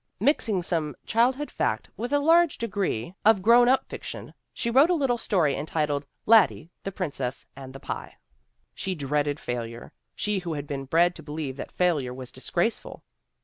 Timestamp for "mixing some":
0.19-0.95